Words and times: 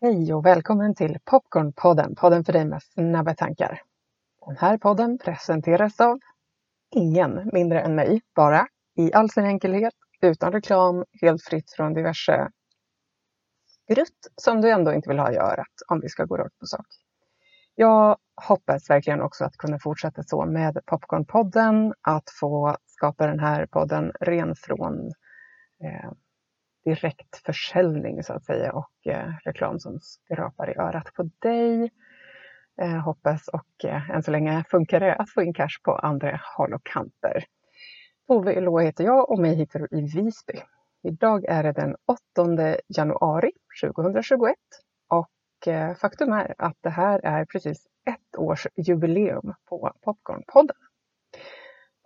Hej 0.00 0.34
och 0.34 0.46
välkommen 0.46 0.94
till 0.94 1.18
Popcornpodden, 1.24 2.14
podden 2.14 2.44
för 2.44 2.52
dig 2.52 2.64
med 2.64 2.82
snabba 2.82 3.34
tankar. 3.34 3.82
Den 4.46 4.56
här 4.56 4.78
podden 4.78 5.18
presenteras 5.18 6.00
av 6.00 6.18
ingen 6.94 7.50
mindre 7.52 7.80
än 7.80 7.94
mig, 7.94 8.22
bara 8.34 8.66
i 8.96 9.12
all 9.12 9.30
sin 9.30 9.44
enkelhet, 9.44 9.94
utan 10.20 10.52
reklam, 10.52 11.04
helt 11.20 11.42
fritt 11.42 11.70
från 11.70 11.94
diverse 11.94 12.50
grutt 13.88 14.32
som 14.36 14.60
du 14.60 14.70
ändå 14.70 14.92
inte 14.92 15.08
vill 15.08 15.18
ha 15.18 15.32
i 15.32 15.36
örat 15.36 15.74
om 15.88 16.00
vi 16.00 16.08
ska 16.08 16.24
gå 16.24 16.36
rakt 16.36 16.58
på 16.58 16.66
sak. 16.66 16.86
Jag 17.74 18.16
hoppas 18.48 18.90
verkligen 18.90 19.20
också 19.20 19.44
att 19.44 19.56
kunna 19.56 19.78
fortsätta 19.78 20.22
så 20.22 20.46
med 20.46 20.78
Popcornpodden, 20.86 21.94
att 22.00 22.30
få 22.40 22.76
skapa 22.86 23.26
den 23.26 23.40
här 23.40 23.66
podden 23.66 24.12
ren 24.20 24.54
från 24.56 25.06
eh, 25.84 26.10
direktförsäljning 26.86 28.22
så 28.22 28.32
att 28.32 28.44
säga 28.44 28.72
och 28.72 29.06
eh, 29.06 29.32
reklam 29.44 29.78
som 29.78 29.98
skrapar 30.00 30.70
i 30.70 30.76
örat 30.78 31.14
på 31.14 31.30
dig. 31.38 31.90
Eh, 32.82 32.98
hoppas 32.98 33.48
och 33.48 33.84
eh, 33.84 34.10
än 34.10 34.22
så 34.22 34.30
länge 34.30 34.64
funkar 34.70 35.00
det 35.00 35.14
att 35.14 35.30
få 35.30 35.42
in 35.42 35.54
cash 35.54 35.82
på 35.84 35.92
andra 35.92 36.40
håll 36.56 36.74
och 36.74 36.84
kanter. 36.84 37.44
Tove 38.26 38.52
Eloa 38.52 38.82
heter 38.82 39.04
jag 39.04 39.30
och 39.30 39.38
mig 39.38 39.54
hittar 39.54 39.80
du 39.80 39.98
i 39.98 40.00
Visby. 40.00 40.62
Idag 41.02 41.44
är 41.44 41.62
det 41.62 41.72
den 41.72 41.96
8 42.36 42.76
januari 42.88 43.52
2021 43.84 44.56
och 45.08 45.68
eh, 45.68 45.94
faktum 45.94 46.32
är 46.32 46.54
att 46.58 46.76
det 46.80 46.90
här 46.90 47.20
är 47.24 47.44
precis 47.44 47.86
ett 48.10 48.38
års 48.38 48.66
jubileum 48.76 49.54
på 49.68 49.92
Popcornpodden. 50.02 50.76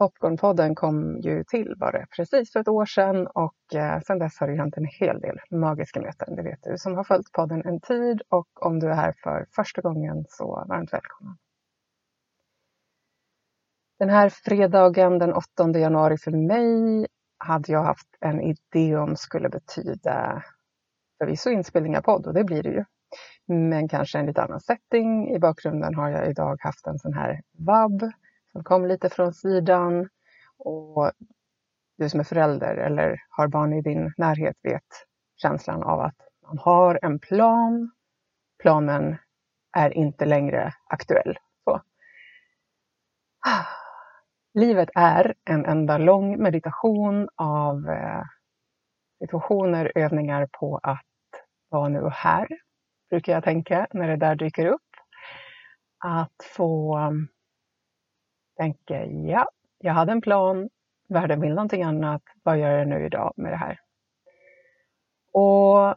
Popcornpodden 0.01 0.75
kom 0.75 1.21
ju 1.21 1.45
till 1.45 1.75
bara 1.77 2.07
precis 2.17 2.53
för 2.53 2.61
ett 2.61 2.69
år 2.69 2.85
sedan 2.85 3.27
och 3.27 3.75
eh, 3.75 4.01
sedan 4.01 4.19
dess 4.19 4.41
har 4.41 4.49
det 4.49 4.57
hänt 4.57 4.77
en 4.77 4.89
hel 5.01 5.21
del 5.21 5.39
magiska 5.51 6.01
möten. 6.01 6.37
Det 6.37 6.43
vet 6.43 6.63
du 6.63 6.79
som 6.79 6.95
har 6.95 7.05
följt 7.05 7.33
podden 7.33 7.63
en 7.65 7.81
tid 7.81 8.23
och 8.29 8.67
om 8.67 8.79
du 8.79 8.91
är 8.91 8.95
här 8.95 9.15
för 9.23 9.47
första 9.57 9.81
gången 9.83 10.25
så 10.29 10.65
varmt 10.69 10.93
välkommen. 10.93 11.37
Den 13.99 14.09
här 14.09 14.29
fredagen 14.29 15.19
den 15.19 15.33
8 15.33 15.79
januari 15.79 16.19
för 16.19 16.31
mig 16.31 17.07
hade 17.39 17.73
jag 17.73 17.83
haft 17.83 18.09
en 18.21 18.41
idé 18.41 18.97
om 18.97 19.17
skulle 19.17 19.49
betyda 19.49 20.43
förvisso 21.19 21.51
inspelning 21.51 21.97
av 21.97 22.03
podd 22.03 22.27
och 22.27 22.35
det 22.35 22.45
blir 22.45 22.63
det 22.63 22.71
ju. 22.71 22.85
Men 23.47 23.89
kanske 23.89 24.19
en 24.19 24.27
lite 24.27 24.43
annan 24.43 24.61
setting. 24.61 25.35
I 25.35 25.39
bakgrunden 25.39 25.95
har 25.95 26.09
jag 26.09 26.31
idag 26.31 26.59
haft 26.61 26.87
en 26.87 26.99
sån 26.99 27.15
här 27.15 27.41
vab 27.59 28.13
som 28.53 28.65
kom 28.65 28.87
lite 28.87 29.09
från 29.09 29.35
sidan. 29.35 30.09
Och 30.59 31.13
du 31.99 32.09
som 32.09 32.21
är 32.21 32.25
förälder 32.25 32.77
eller 32.77 33.23
har 33.29 33.49
barn 33.49 33.73
i 33.73 33.83
din 33.83 34.13
närhet 34.17 34.57
vet 34.63 35.07
känslan 35.37 35.83
av 35.83 36.01
att 36.01 36.17
man 36.43 36.59
har 36.59 36.99
en 37.03 37.19
plan. 37.19 37.91
Planen 38.63 39.17
är 39.77 39.91
inte 39.91 40.25
längre 40.25 40.75
aktuell. 40.87 41.39
Så. 41.65 41.83
Livet 44.55 44.89
är 44.95 45.35
en 45.45 45.67
enda 45.67 45.99
lång 45.99 46.43
meditation 46.43 47.29
av 47.37 47.89
eh, 47.89 48.23
situationer, 49.19 49.93
övningar 49.95 50.49
på 50.53 50.81
att 50.83 51.07
vara 51.69 51.89
nu 51.89 52.01
och 52.01 52.13
här, 52.13 52.49
brukar 53.11 53.33
jag 53.33 53.45
tänka 53.45 53.87
när 53.93 54.09
det 54.09 54.17
där 54.17 54.35
dyker 54.35 54.67
upp. 54.67 54.81
Att 56.05 56.47
få 56.57 56.99
tänker 58.61 59.07
ja, 59.07 59.49
jag 59.79 59.93
hade 59.93 60.13
en 60.13 60.21
plan, 60.21 60.69
världen 61.09 61.41
vill 61.41 61.55
någonting 61.55 61.83
annat, 61.83 62.23
vad 62.43 62.59
gör 62.59 62.71
jag 62.71 62.89
nu 62.89 63.07
idag 63.07 63.33
med 63.37 63.53
det 63.53 63.57
här? 63.57 63.81
Och 65.33 65.97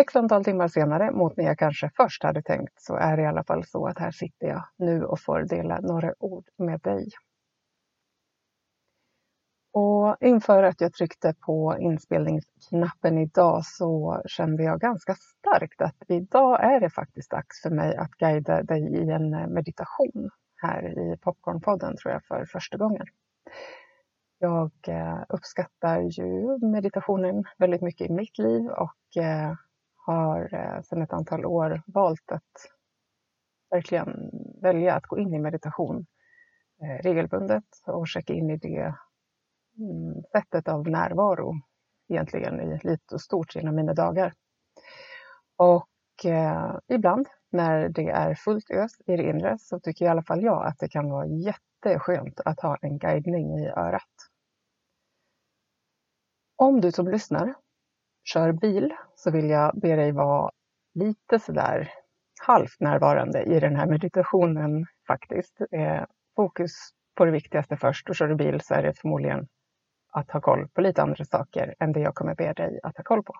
x 0.00 0.16
antal 0.16 0.44
timmar 0.44 0.68
senare 0.68 1.10
mot 1.10 1.36
när 1.36 1.44
jag 1.44 1.58
kanske 1.58 1.90
först 1.96 2.22
hade 2.22 2.42
tänkt 2.42 2.72
så 2.80 2.94
är 2.94 3.16
det 3.16 3.22
i 3.22 3.26
alla 3.26 3.44
fall 3.44 3.64
så 3.64 3.86
att 3.86 3.98
här 3.98 4.10
sitter 4.10 4.46
jag 4.46 4.64
nu 4.76 5.04
och 5.04 5.20
får 5.20 5.42
dela 5.42 5.80
några 5.80 6.14
ord 6.18 6.44
med 6.56 6.80
dig. 6.80 7.08
Och 9.72 10.16
inför 10.20 10.62
att 10.62 10.80
jag 10.80 10.92
tryckte 10.92 11.34
på 11.46 11.76
inspelningsknappen 11.80 13.18
idag 13.18 13.64
så 13.64 14.22
kände 14.26 14.62
jag 14.62 14.80
ganska 14.80 15.14
starkt 15.14 15.80
att 15.82 15.96
idag 16.08 16.64
är 16.64 16.80
det 16.80 16.90
faktiskt 16.90 17.30
dags 17.30 17.62
för 17.62 17.70
mig 17.70 17.96
att 17.96 18.10
guida 18.10 18.62
dig 18.62 18.82
i 18.96 19.10
en 19.10 19.30
meditation 19.30 20.30
här 20.62 20.98
i 20.98 21.16
Popcornpodden 21.16 21.96
tror 21.96 22.12
jag 22.12 22.24
för 22.24 22.44
första 22.44 22.76
gången. 22.76 23.06
Jag 24.42 24.70
eh, 24.86 25.22
uppskattar 25.28 26.00
ju 26.00 26.58
meditationen 26.66 27.44
väldigt 27.58 27.82
mycket 27.82 28.10
i 28.10 28.12
mitt 28.12 28.38
liv 28.38 28.66
och 28.66 29.22
eh, 29.22 29.54
har 29.96 30.54
eh, 30.54 30.82
sedan 30.82 31.02
ett 31.02 31.12
antal 31.12 31.44
år 31.44 31.82
valt 31.86 32.32
att 32.32 32.70
verkligen 33.70 34.30
välja 34.62 34.94
att 34.94 35.06
gå 35.06 35.18
in 35.18 35.34
i 35.34 35.38
meditation 35.38 36.06
regelbundet 37.02 37.64
och 37.86 38.08
checka 38.08 38.32
in 38.32 38.50
i 38.50 38.56
det 38.56 38.94
mm, 39.78 40.22
sättet 40.32 40.68
av 40.68 40.88
närvaro 40.88 41.54
egentligen 42.08 42.60
i 42.60 42.78
lite 42.82 43.14
och 43.14 43.20
stort 43.20 43.54
genom 43.54 43.74
mina 43.74 43.94
dagar. 43.94 44.34
Och 45.56 45.88
ibland 46.88 47.28
när 47.52 47.88
det 47.88 48.08
är 48.08 48.34
fullt 48.34 48.70
ös 48.70 48.92
i 49.06 49.16
det 49.16 49.22
inre 49.22 49.58
så 49.58 49.80
tycker 49.80 50.04
i 50.04 50.08
alla 50.08 50.22
fall 50.22 50.42
jag 50.42 50.66
att 50.66 50.78
det 50.78 50.88
kan 50.88 51.10
vara 51.10 51.26
jätteskönt 51.26 52.40
att 52.44 52.60
ha 52.60 52.76
en 52.76 52.98
guidning 52.98 53.58
i 53.58 53.68
örat. 53.68 54.04
Om 56.56 56.80
du 56.80 56.92
som 56.92 57.08
lyssnar 57.08 57.54
kör 58.24 58.52
bil 58.52 58.94
så 59.14 59.30
vill 59.30 59.50
jag 59.50 59.80
be 59.80 59.96
dig 59.96 60.12
vara 60.12 60.50
lite 60.94 61.38
sådär 61.38 61.92
halvt 62.42 62.80
närvarande 62.80 63.42
i 63.42 63.60
den 63.60 63.76
här 63.76 63.86
meditationen 63.86 64.86
faktiskt. 65.06 65.60
Eh, 65.70 66.04
fokus 66.36 66.72
på 67.14 67.24
det 67.24 67.30
viktigaste 67.30 67.76
först 67.76 68.08
och 68.08 68.16
kör 68.16 68.28
du 68.28 68.34
bil 68.34 68.60
så 68.60 68.74
är 68.74 68.82
det 68.82 68.98
förmodligen 68.98 69.48
att 70.12 70.30
ha 70.30 70.40
koll 70.40 70.68
på 70.68 70.80
lite 70.80 71.02
andra 71.02 71.24
saker 71.24 71.74
än 71.78 71.92
det 71.92 72.00
jag 72.00 72.14
kommer 72.14 72.34
be 72.34 72.52
dig 72.52 72.80
att 72.82 72.96
ha 72.96 73.04
koll 73.04 73.22
på. 73.22 73.34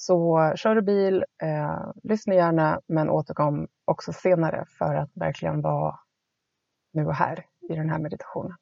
Så 0.00 0.52
kör 0.56 0.74
du 0.74 0.82
bil, 0.82 1.24
eh, 1.42 1.92
lyssna 2.02 2.34
gärna 2.34 2.80
men 2.86 3.10
återkom 3.10 3.68
också 3.84 4.12
senare 4.12 4.64
för 4.78 4.94
att 4.94 5.10
verkligen 5.14 5.60
vara 5.60 5.98
nu 6.92 7.06
och 7.06 7.14
här 7.14 7.46
i 7.70 7.74
den 7.74 7.90
här 7.90 7.98
meditationen. 7.98 8.56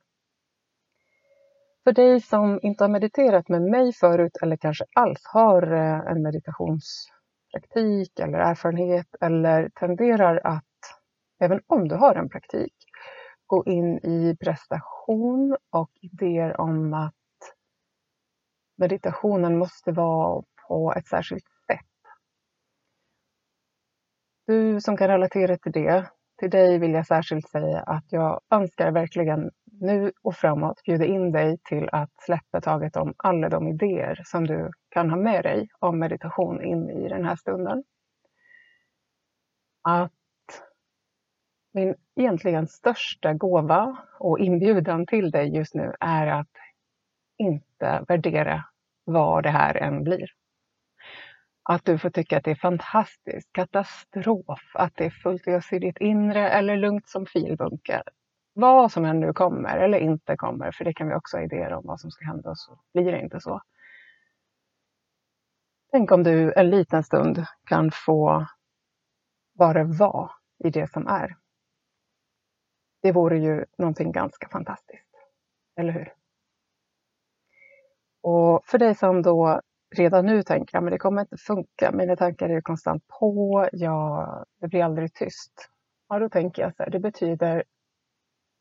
För 1.85 1.93
dig 1.93 2.21
som 2.21 2.61
inte 2.63 2.85
har 2.85 2.89
mediterat 2.89 3.49
med 3.49 3.63
mig 3.63 3.93
förut 3.93 4.37
eller 4.43 4.57
kanske 4.57 4.85
alls 4.95 5.21
har 5.25 5.73
eh, 5.73 5.99
en 6.11 6.23
meditationspraktik 6.23 8.19
eller 8.21 8.39
erfarenhet 8.39 9.15
eller 9.21 9.69
tenderar 9.69 10.41
att, 10.45 10.65
även 11.41 11.61
om 11.67 11.89
du 11.89 11.95
har 11.95 12.15
en 12.15 12.29
praktik, 12.29 12.75
gå 13.47 13.65
in 13.65 13.99
i 13.99 14.37
prestation 14.41 15.57
och 15.71 15.91
idéer 16.01 16.61
om 16.61 16.95
att 16.95 17.15
meditationen 18.77 19.59
måste 19.59 19.93
vara 19.93 20.43
på 20.69 20.95
ett 20.97 21.07
särskilt 21.07 21.45
sätt. 21.67 21.87
Du 24.47 24.81
som 24.81 24.97
kan 24.97 25.09
relatera 25.09 25.57
till 25.57 25.73
det, 25.73 26.11
till 26.39 26.51
dig 26.51 26.79
vill 26.79 26.93
jag 26.93 27.07
särskilt 27.07 27.49
säga 27.49 27.81
att 27.81 28.05
jag 28.09 28.41
önskar 28.51 28.93
verkligen 28.93 29.51
nu 29.81 30.13
och 30.23 30.35
framåt 30.35 30.83
bjuda 30.85 31.05
in 31.05 31.33
dig 31.33 31.59
till 31.65 31.89
att 31.93 32.11
släppa 32.21 32.61
taget 32.61 32.97
om 32.97 33.15
alla 33.17 33.49
de 33.49 33.69
idéer 33.69 34.23
som 34.25 34.47
du 34.47 34.71
kan 34.89 35.11
ha 35.11 35.17
med 35.17 35.45
dig 35.45 35.69
om 35.79 35.99
meditation 35.99 36.65
in 36.65 36.91
i 36.91 37.09
den 37.09 37.25
här 37.25 37.37
stunden. 37.37 37.85
Att 39.83 40.13
min 41.73 41.95
egentligen 42.17 42.67
största 42.67 43.35
gåva 43.35 43.97
och 44.19 44.39
inbjudan 44.39 45.07
till 45.07 45.31
dig 45.31 45.57
just 45.57 45.75
nu 45.75 45.95
är 46.01 46.27
att 46.27 46.57
inte 47.39 48.05
värdera 48.09 48.65
vad 49.05 49.43
det 49.43 49.51
här 49.51 49.75
än 49.75 50.05
blir. 50.05 50.38
Att 51.71 51.85
du 51.85 51.99
får 51.99 52.11
tycka 52.11 52.37
att 52.39 52.45
det 52.45 52.51
är 52.51 52.55
fantastiskt, 52.55 53.53
katastrof, 53.53 54.61
att 54.75 54.93
det 54.97 55.05
är 55.05 55.11
fullt 55.11 55.49
ös 55.49 55.73
i 55.73 55.79
ditt 55.79 55.99
inre 55.99 56.51
eller 56.51 56.77
lugnt 56.77 57.09
som 57.09 57.27
filbunke. 57.27 58.03
Vad 58.53 58.93
som 58.93 59.05
än 59.05 59.21
nu 59.21 59.33
kommer 59.33 59.77
eller 59.77 59.99
inte 59.99 60.37
kommer, 60.37 60.73
för 60.73 60.85
det 60.85 60.95
kan 60.95 61.09
vi 61.09 61.15
också 61.15 61.37
ha 61.37 61.45
idéer 61.45 61.73
om 61.73 61.87
vad 61.87 62.01
som 62.01 62.11
ska 62.11 62.25
hända 62.25 62.51
och 62.51 62.59
så 62.59 62.79
blir 62.93 63.13
det 63.13 63.21
inte 63.21 63.41
så. 63.41 63.63
Tänk 65.91 66.13
om 66.13 66.23
du 66.23 66.53
en 66.53 66.71
liten 66.71 67.05
stund 67.05 67.45
kan 67.65 67.91
få 67.91 68.47
bara 69.55 69.85
vara 69.85 70.31
i 70.65 70.71
det 70.71 70.93
som 70.93 71.07
är. 71.07 71.37
Det 73.03 73.13
vore 73.13 73.39
ju 73.39 73.65
någonting 73.79 74.13
ganska 74.13 74.49
fantastiskt, 74.49 75.15
eller 75.77 75.93
hur? 75.93 76.15
Och 78.23 78.67
för 78.67 78.79
dig 78.79 78.95
som 78.95 79.23
då 79.23 79.61
redan 79.97 80.27
nu 80.27 80.43
tänker 80.43 80.77
jag 80.77 80.85
men 80.85 80.93
det 80.93 80.99
kommer 80.99 81.21
inte 81.21 81.37
funka, 81.37 81.93
mina 81.93 82.17
tankar 82.17 82.49
är 82.49 82.61
konstant 82.61 83.03
på, 83.09 83.69
jag, 83.73 84.45
det 84.61 84.69
blir 84.69 84.85
aldrig 84.85 85.15
tyst. 85.15 85.71
Ja, 86.09 86.19
då 86.19 86.29
tänker 86.29 86.63
jag 86.63 86.77
så 86.77 86.83
här, 86.83 86.91
det 86.91 87.01
betyder 87.01 87.65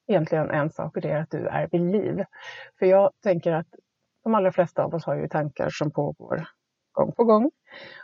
egentligen 0.07 0.49
en 0.49 0.69
sak 0.69 0.95
och 0.95 1.01
det 1.01 1.11
är 1.11 1.21
att 1.21 1.31
du 1.31 1.47
är 1.47 1.67
vid 1.71 1.81
liv. 1.81 2.23
För 2.79 2.85
jag 2.85 3.11
tänker 3.23 3.51
att 3.51 3.67
de 4.23 4.35
allra 4.35 4.51
flesta 4.51 4.83
av 4.83 4.95
oss 4.95 5.05
har 5.05 5.15
ju 5.15 5.27
tankar 5.27 5.69
som 5.69 5.91
pågår 5.91 6.47
gång 6.93 7.11
på 7.11 7.23
gång. 7.23 7.51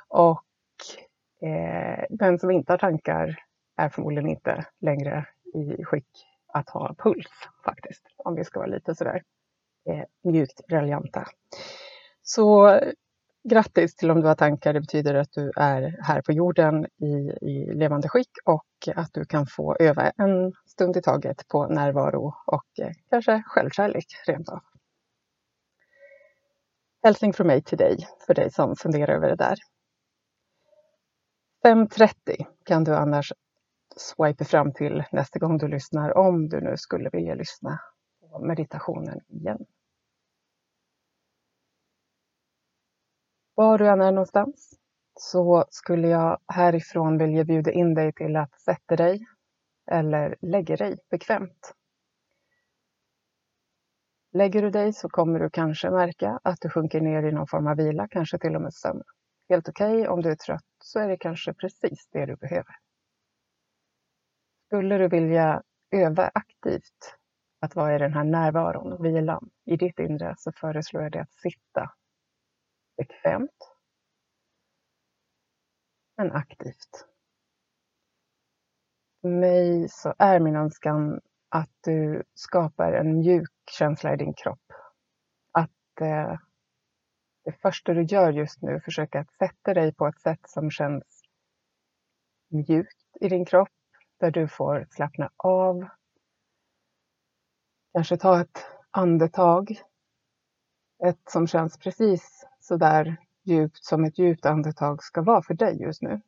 Och 0.08 0.44
Eh, 1.44 2.06
den 2.10 2.40
som 2.40 2.52
inte 2.52 2.74
har 2.74 2.78
tankar 2.78 3.40
är 3.78 3.90
förmodligen 3.90 4.30
inte 4.30 4.66
längre 4.80 5.26
i 5.54 5.84
skick 5.84 6.26
att 6.48 6.70
ha 6.70 6.96
puls 6.98 7.28
faktiskt, 7.66 8.08
om 8.18 8.36
vi 8.36 8.44
ska 8.44 8.60
vara 8.60 8.70
lite 8.70 8.96
sådär 8.96 9.24
eh, 9.90 10.04
mjukt 10.32 10.62
raljanta. 10.70 11.28
Så 12.22 12.80
grattis 13.44 13.96
till 13.96 14.12
om 14.12 14.22
du 14.22 14.28
har 14.28 14.36
tankar. 14.36 14.74
Det 14.74 14.82
betyder 14.82 15.14
att 15.16 15.32
du 15.32 15.52
är 15.56 15.98
här 16.02 16.22
på 16.22 16.32
jorden 16.32 16.86
i, 16.86 17.46
i 17.48 17.74
levande 17.74 18.10
skick 18.10 18.32
och 18.46 18.66
att 18.96 19.14
du 19.14 19.26
kan 19.26 19.48
få 19.48 19.76
öva 19.80 20.10
en 20.10 20.54
stund 20.66 20.98
i 20.98 21.02
taget 21.02 21.48
på 21.48 21.68
närvaro 21.68 22.34
och 22.46 22.80
eh, 22.80 22.92
kanske 23.10 23.44
självkärlek 23.46 24.06
rent 24.28 24.50
av. 24.50 24.60
Hälsning 27.04 27.34
från 27.34 27.48
mig 27.48 27.64
till 27.64 27.78
dig, 27.78 28.08
för 28.26 28.34
dig 28.34 28.52
som 28.52 28.76
funderar 28.76 29.16
över 29.16 29.30
det 29.30 29.36
där. 29.36 29.58
5.30 31.66 32.46
kan 32.66 32.84
du 32.84 32.96
annars 32.96 33.34
swipa 33.96 34.46
fram 34.46 34.74
till 34.74 35.04
nästa 35.12 35.40
gång 35.40 35.58
du 35.58 35.68
lyssnar 35.68 36.18
om 36.18 36.50
du 36.50 36.62
nu 36.62 36.78
skulle 36.78 37.10
vilja 37.10 37.36
lyssna 37.36 37.80
på 38.32 38.40
meditationen 38.40 39.20
igen. 39.28 39.66
Var 43.56 43.78
du 43.78 43.88
än 43.88 44.02
är 44.02 44.12
någonstans 44.12 44.80
så 45.20 45.66
skulle 45.70 46.08
jag 46.08 46.40
härifrån 46.48 47.18
vilja 47.18 47.44
bjuda 47.44 47.72
in 47.72 47.94
dig 47.94 48.14
till 48.14 48.36
att 48.36 48.62
sätta 48.62 48.96
dig 48.96 49.28
eller 49.92 50.36
lägga 50.42 50.76
dig 50.76 50.98
bekvämt. 51.10 51.74
Lägger 54.32 54.62
du 54.62 54.70
dig 54.70 54.94
så 54.94 55.10
kommer 55.10 55.40
du 55.40 55.50
kanske 55.50 55.90
märka 55.90 56.40
att 56.44 56.62
du 56.62 56.70
sjunker 56.70 57.02
ner 57.02 57.24
i 57.24 57.32
någon 57.32 57.48
form 57.48 57.68
av 57.68 57.78
vila, 57.78 58.08
kanske 58.08 58.40
till 58.40 58.56
och 58.56 58.62
med 58.62 58.74
sömn. 58.74 59.04
Helt 59.50 59.70
okej, 59.70 59.94
okay. 59.94 60.08
om 60.08 60.22
du 60.22 60.32
är 60.32 60.36
trött 60.36 60.76
så 60.84 61.00
är 61.00 61.08
det 61.08 61.18
kanske 61.18 61.54
precis 61.54 62.08
det 62.12 62.26
du 62.26 62.36
behöver. 62.36 62.76
Skulle 64.66 64.98
du 64.98 65.08
vilja 65.08 65.64
öva 65.92 66.32
aktivt 66.34 67.16
att 67.60 67.76
vara 67.76 67.96
i 67.96 68.00
den 68.00 68.14
här 68.14 68.24
närvaron 68.24 68.94
och 68.94 69.06
vilan 69.06 69.50
i 69.66 69.78
ditt 69.78 70.00
inre 70.00 70.36
så 70.38 70.52
föreslår 70.52 71.04
jag 71.04 71.12
dig 71.12 71.22
att 71.22 71.34
sitta 71.34 71.92
bekvämt 72.98 73.74
men 76.18 76.32
aktivt. 76.32 77.08
För 79.22 79.30
mig 79.30 79.90
så 79.90 80.14
är 80.18 80.40
min 80.40 80.56
önskan 80.56 81.22
att 81.50 81.72
du 81.82 82.24
skapar 82.34 82.94
en 82.94 83.20
mjuk 83.20 83.52
känsla 83.72 84.14
i 84.14 84.18
din 84.18 84.34
kropp. 84.34 84.72
Att 85.52 86.02
eh, 86.02 86.40
det 87.44 87.52
första 87.62 87.94
du 87.94 88.04
gör 88.04 88.32
just 88.32 88.62
nu, 88.62 88.82
försöka 88.86 89.20
att 89.20 89.32
sätta 89.32 89.74
dig 89.74 89.94
på 89.94 90.08
ett 90.08 90.22
sätt 90.22 90.50
som 90.50 90.72
känns 90.72 91.22
mjukt 92.48 93.18
i 93.22 93.30
din 93.30 93.46
kropp, 93.46 93.70
där 94.20 94.32
du 94.32 94.48
får 94.48 94.88
slappna 94.90 95.30
av. 95.38 95.88
Kanske 97.94 98.18
ta 98.18 98.42
ett 98.42 98.66
andetag. 98.92 99.82
Ett 101.06 101.30
som 101.30 101.48
känns 101.48 101.78
precis 101.78 102.46
så 102.64 102.78
där 102.78 103.18
djupt 103.44 103.84
som 103.84 104.04
ett 104.04 104.18
djupt 104.20 104.46
andetag 104.46 105.04
ska 105.04 105.22
vara 105.22 105.42
för 105.42 105.54
dig 105.54 105.82
just 105.82 106.02
nu. 106.02 106.22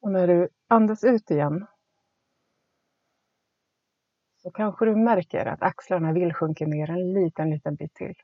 Och 0.00 0.12
när 0.12 0.26
du 0.26 0.48
andas 0.68 1.04
ut 1.04 1.30
igen 1.30 1.66
så 4.36 4.50
kanske 4.50 4.84
du 4.84 4.96
märker 4.96 5.46
att 5.46 5.62
axlarna 5.62 6.12
vill 6.12 6.34
sjunka 6.34 6.66
ner 6.66 6.90
en 6.90 7.12
liten, 7.12 7.50
liten 7.50 7.74
bit 7.74 7.94
till. 7.94 8.14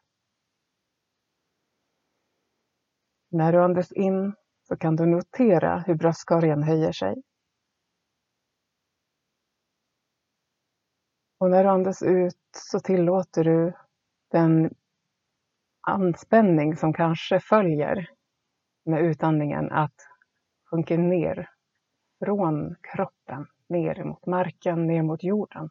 När 3.30 3.52
du 3.52 3.62
andas 3.62 3.92
in 3.92 4.34
så 4.68 4.76
kan 4.76 4.96
du 4.96 5.06
notera 5.06 5.78
hur 5.78 5.94
bröstkorgen 5.94 6.62
höjer 6.62 6.92
sig. 6.92 7.22
Och 11.38 11.50
när 11.50 11.64
du 11.64 11.70
andas 11.70 12.02
ut 12.02 12.38
så 12.56 12.80
tillåter 12.80 13.44
du 13.44 13.72
den 14.32 14.74
anspänning 15.80 16.76
som 16.76 16.92
kanske 16.92 17.40
följer 17.40 18.10
med 18.84 19.02
utandningen 19.02 19.72
att 19.72 19.94
sjunka 20.70 20.96
ner 20.96 21.50
från 22.24 22.76
kroppen 22.82 23.46
ner 23.68 24.04
mot 24.04 24.26
marken, 24.26 24.86
ner 24.86 25.02
mot 25.02 25.24
jorden. 25.24 25.70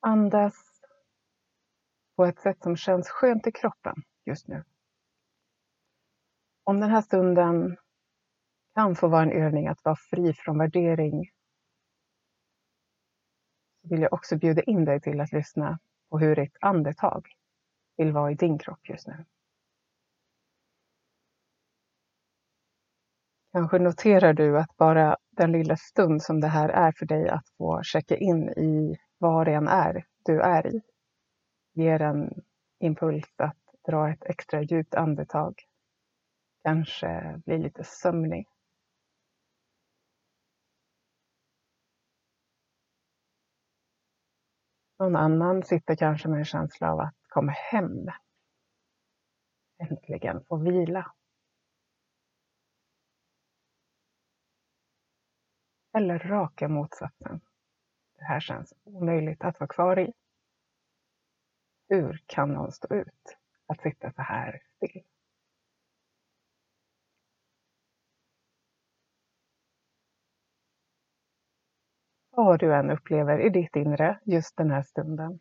Andas 0.00 0.54
på 2.16 2.24
ett 2.24 2.40
sätt 2.40 2.62
som 2.62 2.76
känns 2.76 3.08
skönt 3.08 3.46
i 3.46 3.52
kroppen 3.52 3.94
just 4.24 4.48
nu. 4.48 4.64
Om 6.68 6.80
den 6.80 6.90
här 6.90 7.02
stunden 7.02 7.76
kan 8.74 8.94
få 8.94 9.08
vara 9.08 9.22
en 9.22 9.32
övning 9.32 9.66
att 9.68 9.84
vara 9.84 9.96
fri 9.96 10.32
från 10.32 10.58
värdering 10.58 11.30
så 13.82 13.88
vill 13.88 14.00
jag 14.00 14.12
också 14.12 14.36
bjuda 14.36 14.62
in 14.62 14.84
dig 14.84 15.00
till 15.00 15.20
att 15.20 15.32
lyssna 15.32 15.78
på 16.10 16.18
hur 16.18 16.36
ditt 16.36 16.56
andetag 16.60 17.26
vill 17.96 18.12
vara 18.12 18.30
i 18.30 18.34
din 18.34 18.58
kropp 18.58 18.88
just 18.88 19.06
nu. 19.06 19.24
Kanske 23.52 23.78
noterar 23.78 24.32
du 24.32 24.58
att 24.58 24.76
bara 24.76 25.16
den 25.30 25.52
lilla 25.52 25.76
stund 25.76 26.22
som 26.22 26.40
det 26.40 26.48
här 26.48 26.68
är 26.68 26.92
för 26.92 27.06
dig 27.06 27.28
att 27.28 27.48
få 27.58 27.82
checka 27.82 28.16
in 28.16 28.48
i 28.48 28.96
vad 29.18 29.46
det 29.46 29.54
än 29.54 29.68
är 29.68 30.04
du 30.24 30.40
är 30.40 30.66
i 30.66 30.82
ger 31.72 32.02
en 32.02 32.44
impuls 32.78 33.34
att 33.36 33.56
dra 33.86 34.10
ett 34.10 34.24
extra 34.24 34.62
djupt 34.62 34.94
andetag. 34.94 35.54
Kanske 36.66 37.42
blir 37.44 37.58
lite 37.58 37.84
sömnig. 37.84 38.48
Någon 44.98 45.16
annan 45.16 45.62
sitter 45.62 45.96
kanske 45.96 46.28
med 46.28 46.38
en 46.38 46.44
känsla 46.44 46.92
av 46.92 47.00
att 47.00 47.14
komma 47.28 47.52
hem. 47.52 48.08
Äntligen 49.78 50.44
få 50.44 50.56
vila. 50.56 51.14
Eller 55.96 56.18
raka 56.18 56.68
motsatsen. 56.68 57.40
Det 58.18 58.24
här 58.24 58.40
känns 58.40 58.74
omöjligt 58.84 59.44
att 59.44 59.60
vara 59.60 59.68
kvar 59.68 59.98
i. 59.98 60.12
Hur 61.88 62.24
kan 62.26 62.52
någon 62.52 62.72
stå 62.72 62.94
ut 62.94 63.36
att 63.66 63.80
sitta 63.80 64.12
så 64.12 64.22
här 64.22 64.62
still? 64.76 65.02
Vad 72.36 72.60
du 72.60 72.74
än 72.74 72.90
upplever 72.90 73.38
i 73.40 73.48
ditt 73.48 73.76
inre 73.76 74.20
just 74.24 74.56
den 74.56 74.70
här 74.70 74.82
stunden. 74.82 75.40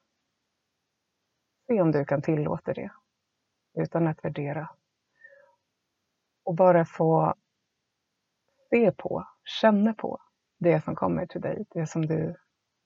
Se 1.67 1.81
om 1.81 1.91
du 1.91 2.05
kan 2.05 2.21
tillåta 2.21 2.73
det 2.73 2.91
utan 3.73 4.07
att 4.07 4.25
värdera. 4.25 4.69
Och 6.43 6.55
bara 6.55 6.85
få 6.85 7.35
se 8.69 8.91
på, 8.91 9.27
känna 9.43 9.93
på 9.93 10.21
det 10.57 10.83
som 10.83 10.95
kommer 10.95 11.25
till 11.25 11.41
dig, 11.41 11.65
det 11.69 11.87
som 11.87 12.05
du 12.05 12.35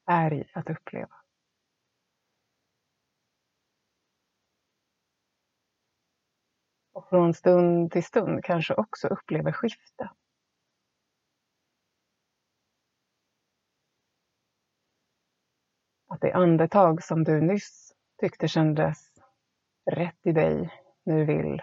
är 0.06 0.34
i 0.34 0.52
att 0.54 0.70
uppleva. 0.70 1.16
Och 6.94 7.10
från 7.10 7.34
stund 7.34 7.92
till 7.92 8.04
stund 8.04 8.44
kanske 8.44 8.74
också 8.74 9.08
uppleva 9.08 9.54
skifte. 9.54 10.10
Att 16.20 16.24
det 16.24 16.34
andetag 16.34 17.04
som 17.04 17.24
du 17.24 17.42
nyss 17.42 17.94
tyckte 18.18 18.48
kändes 18.48 19.12
rätt 19.86 20.26
i 20.26 20.32
dig 20.32 20.74
nu 21.04 21.26
vill 21.26 21.62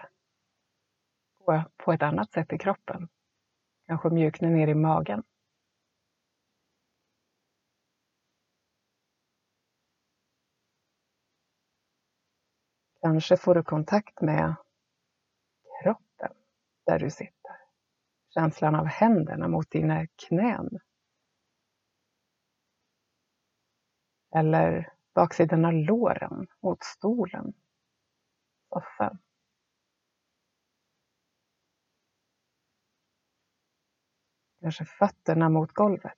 gå 1.45 1.63
på 1.77 1.93
ett 1.93 2.01
annat 2.01 2.31
sätt 2.31 2.53
i 2.53 2.57
kroppen. 2.57 3.09
Kanske 3.87 4.09
mjukna 4.09 4.49
ner 4.49 4.67
i 4.67 4.75
magen. 4.75 5.23
Kanske 13.01 13.37
får 13.37 13.55
du 13.55 13.63
kontakt 13.63 14.21
med 14.21 14.55
kroppen 15.83 16.31
där 16.85 16.99
du 16.99 17.09
sitter. 17.09 17.55
Känslan 18.33 18.75
av 18.75 18.85
händerna 18.85 19.47
mot 19.47 19.71
dina 19.71 20.07
knän. 20.07 20.79
Eller 24.35 24.93
baksidan 25.15 25.65
av 25.65 25.73
låren 25.73 26.47
mot 26.61 26.83
stolen, 26.83 27.53
soffan. 28.69 29.17
Kanske 34.61 34.85
fötterna 34.85 35.49
mot 35.49 35.73
golvet. 35.73 36.17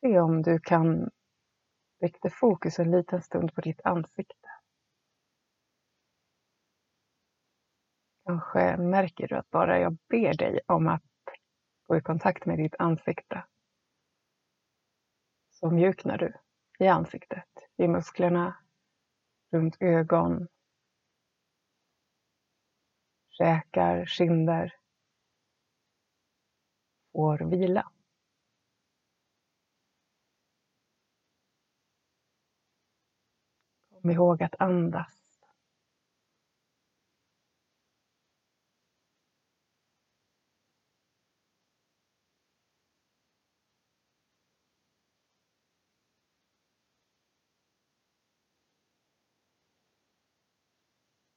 Se 0.00 0.20
om 0.20 0.42
du 0.42 0.58
kan 0.58 1.10
väckte 2.00 2.30
fokus 2.30 2.78
en 2.78 2.90
liten 2.90 3.22
stund 3.22 3.54
på 3.54 3.60
ditt 3.60 3.80
ansikte. 3.84 4.48
Kanske 8.24 8.76
märker 8.76 9.28
du 9.28 9.36
att 9.36 9.50
bara 9.50 9.78
jag 9.78 9.96
ber 10.08 10.34
dig 10.34 10.60
om 10.66 10.88
att 10.88 11.02
gå 11.86 11.96
i 11.96 12.00
kontakt 12.00 12.46
med 12.46 12.58
ditt 12.58 12.74
ansikte 12.78 13.44
så 15.50 15.70
mjuknar 15.70 16.18
du 16.18 16.34
i 16.78 16.88
ansiktet, 16.88 17.48
i 17.76 17.88
musklerna, 17.88 18.56
runt 19.52 19.76
ögon, 19.80 20.48
käkar, 23.28 24.06
kinder 24.06 24.80
får 27.12 27.38
vila. 27.38 27.92
Kom 34.02 34.10
ihåg 34.10 34.42
att 34.42 34.54
andas. 34.58 35.12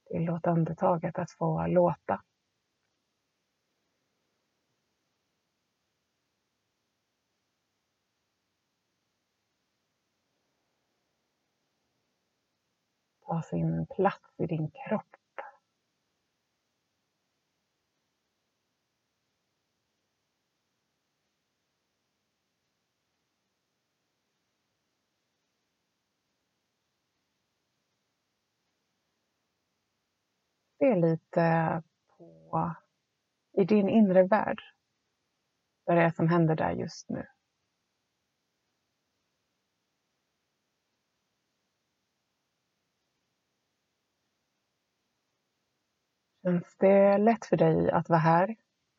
Tillåt 0.10 0.48
andetaget 0.48 1.20
att 1.20 1.32
få 1.32 1.68
låta. 1.68 2.24
Ta 13.34 13.42
sin 13.42 13.86
plats 13.86 14.40
i 14.40 14.46
din 14.46 14.72
kropp. 14.72 15.16
Se 30.80 30.96
lite 30.96 31.84
på 32.18 32.76
i 33.58 33.64
din 33.64 33.90
inre 33.90 34.24
värld 34.24 34.62
vad 35.86 35.98
det 35.98 36.04
är 36.04 36.12
som 36.12 36.30
händer 36.30 36.56
där 36.56 36.72
just 36.72 37.10
nu. 37.10 37.28
Känns 46.44 46.76
det 46.78 47.18
lätt 47.18 47.46
för 47.46 47.58
dig 47.58 47.92
att 47.92 48.10
vara 48.10 48.20
här? 48.20 48.56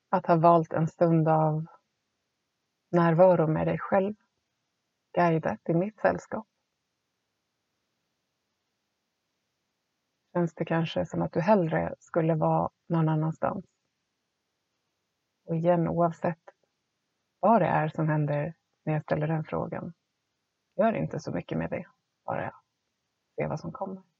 Att 0.08 0.26
ha 0.26 0.36
valt 0.36 0.72
en 0.72 0.88
stund 0.88 1.28
av 1.28 1.66
närvaro 2.90 3.46
med 3.46 3.66
dig 3.66 3.78
själv? 3.78 4.14
Guidat 5.12 5.68
i 5.68 5.74
mitt 5.74 6.00
sällskap? 6.00 6.46
Känns 10.32 10.54
det 10.54 10.64
kanske 10.64 11.06
som 11.06 11.22
att 11.22 11.32
du 11.32 11.40
hellre 11.40 11.94
skulle 11.98 12.34
vara 12.34 12.70
någon 12.86 13.08
annanstans? 13.08 13.64
Och 15.46 15.56
igen, 15.56 15.88
oavsett 15.88 16.42
vad 17.40 17.60
det 17.60 17.66
är 17.66 17.88
som 17.88 18.08
händer 18.08 18.54
när 18.84 18.92
jag 18.92 19.02
ställer 19.02 19.26
den 19.26 19.44
frågan, 19.44 19.92
gör 20.76 20.92
inte 20.92 21.20
så 21.20 21.32
mycket 21.32 21.58
med 21.58 21.70
det. 21.70 21.86
Bara 22.24 22.54
se 23.36 23.46
vad 23.46 23.60
som 23.60 23.72
kommer. 23.72 24.13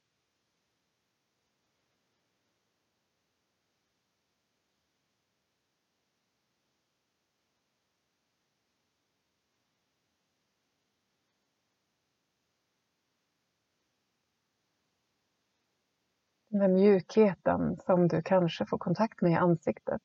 Den 16.55 16.73
mjukheten 16.73 17.77
som 17.77 18.09
du 18.09 18.23
kanske 18.23 18.67
får 18.67 18.79
kontakt 18.79 19.21
med 19.21 19.33
i 19.33 19.35
ansiktet 19.35 20.03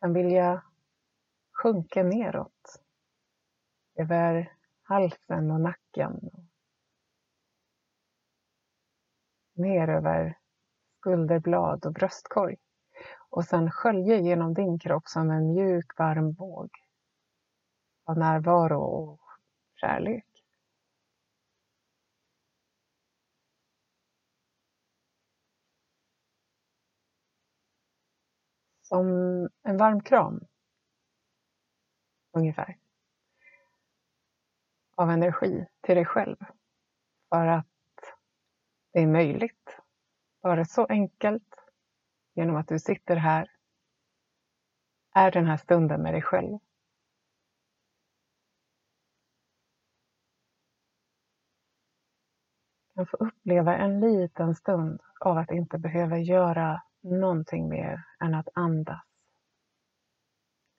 kan 0.00 0.12
vilja 0.12 0.62
sjunka 1.62 2.02
neråt 2.02 2.82
över 3.94 4.52
halsen 4.82 5.50
och 5.50 5.60
nacken. 5.60 6.30
Ner 9.54 9.88
över 9.88 10.38
skulderblad 10.98 11.86
och 11.86 11.92
bröstkorg 11.92 12.56
och 13.30 13.44
sen 13.44 13.70
skölja 13.70 14.16
genom 14.16 14.54
din 14.54 14.78
kropp 14.78 15.08
som 15.08 15.30
en 15.30 15.54
mjuk 15.54 15.98
varm 15.98 16.32
våg 16.32 16.70
av 18.04 18.18
närvaro 18.18 18.80
och 18.80 19.20
kärlek. 19.80 20.33
Som 28.94 29.08
en 29.62 29.76
varm 29.76 30.02
kram. 30.02 30.40
Ungefär. 32.32 32.76
Av 34.94 35.10
energi 35.10 35.66
till 35.80 35.94
dig 35.94 36.04
själv. 36.04 36.36
För 37.28 37.46
att 37.46 37.66
det 38.92 38.98
är 38.98 39.06
möjligt. 39.06 39.80
Bara 40.42 40.64
så 40.64 40.86
enkelt. 40.86 41.54
Genom 42.34 42.56
att 42.56 42.68
du 42.68 42.78
sitter 42.78 43.16
här. 43.16 43.50
Är 45.14 45.30
den 45.30 45.46
här 45.46 45.56
stunden 45.56 46.02
med 46.02 46.14
dig 46.14 46.22
själv. 46.22 46.58
kan 52.94 53.06
få 53.06 53.16
uppleva 53.16 53.76
en 53.76 54.00
liten 54.00 54.54
stund 54.54 55.00
av 55.20 55.38
att 55.38 55.50
inte 55.50 55.78
behöva 55.78 56.18
göra 56.18 56.82
någonting 57.04 57.68
mer 57.68 58.04
än 58.20 58.34
att 58.34 58.48
andas. 58.54 59.02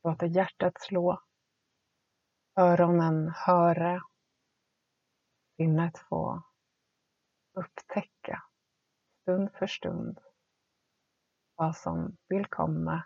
Låta 0.04 0.26
hjärtat 0.26 0.82
slå, 0.82 1.24
öronen 2.56 3.32
höra, 3.36 4.02
sinnet 5.58 5.98
få 5.98 6.44
upptäcka 7.54 8.44
stund 9.22 9.52
för 9.52 9.68
stund 9.68 10.20
vad 11.56 11.78
som 11.78 12.18
vill 12.28 12.46
komma 12.46 13.04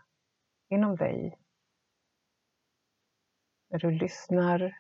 inom 0.70 0.96
dig 0.96 1.40
när 3.70 3.80
du 3.80 3.92
lyssnar, 3.92 4.78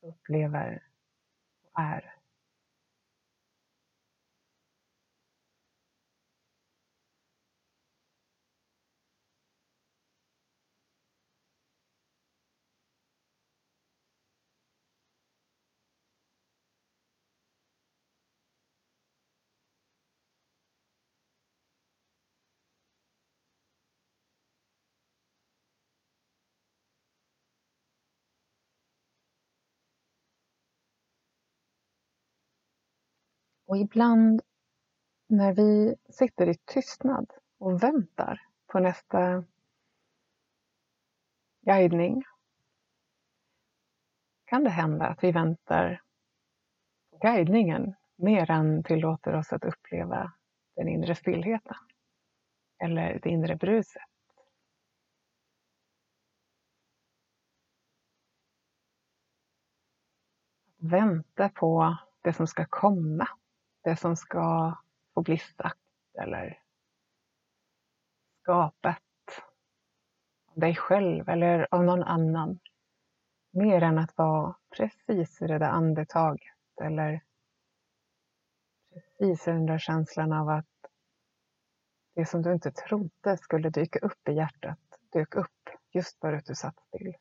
upplever 0.00 0.88
och 1.62 1.80
är. 1.80 2.13
Och 33.74 33.80
ibland 33.80 34.42
när 35.26 35.52
vi 35.52 35.96
sitter 36.08 36.48
i 36.48 36.54
tystnad 36.54 37.32
och 37.58 37.82
väntar 37.82 38.40
på 38.66 38.78
nästa 38.78 39.44
guidning 41.60 42.24
kan 44.44 44.64
det 44.64 44.70
hända 44.70 45.06
att 45.06 45.24
vi 45.24 45.32
väntar 45.32 46.02
på 47.10 47.18
guidningen 47.18 47.94
mer 48.16 48.50
än 48.50 48.82
tillåter 48.82 49.34
oss 49.34 49.52
att 49.52 49.64
uppleva 49.64 50.32
den 50.76 50.88
inre 50.88 51.14
stillheten 51.14 51.76
eller 52.78 53.20
det 53.22 53.28
inre 53.28 53.56
bruset. 53.56 54.02
vänta 60.90 61.48
på 61.48 61.96
det 62.22 62.32
som 62.32 62.46
ska 62.46 62.66
komma. 62.70 63.28
Det 63.84 63.96
som 63.96 64.16
ska 64.16 64.76
få 65.14 65.22
bli 65.22 65.38
sagt 65.38 65.78
eller 66.22 66.60
skapat 68.42 69.02
av 70.46 70.60
dig 70.60 70.76
själv 70.76 71.28
eller 71.28 71.68
av 71.70 71.84
någon 71.84 72.02
annan. 72.02 72.60
Mer 73.50 73.82
än 73.82 73.98
att 73.98 74.18
vara 74.18 74.54
precis 74.76 75.42
i 75.42 75.46
det 75.46 75.58
där 75.58 75.68
andetaget 75.68 76.80
eller 76.82 77.24
precis 78.92 79.48
i 79.48 79.50
den 79.50 79.66
där 79.66 79.78
känslan 79.78 80.32
av 80.32 80.48
att 80.48 80.66
det 82.14 82.26
som 82.26 82.42
du 82.42 82.52
inte 82.52 82.70
trodde 82.70 83.36
skulle 83.36 83.70
dyka 83.70 83.98
upp 83.98 84.28
i 84.28 84.32
hjärtat 84.32 84.78
dök 85.12 85.34
upp 85.34 85.70
just 85.90 86.20
för 86.20 86.32
att 86.32 86.46
du 86.46 86.54
satt 86.54 86.78
still. 86.88 87.14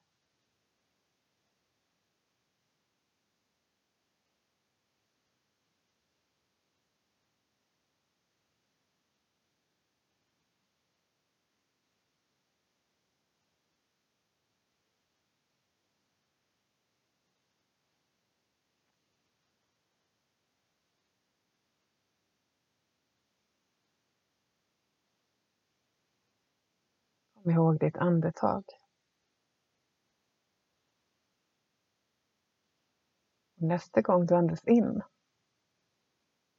Kom 27.43 27.51
ihåg 27.51 27.79
ditt 27.79 27.97
andetag. 27.97 28.63
Nästa 33.55 34.01
gång 34.01 34.25
du 34.25 34.35
andas 34.35 34.67
in 34.67 35.01